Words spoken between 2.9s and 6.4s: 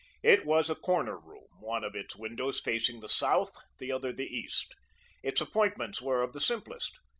the south, the other the east. Its appointments were of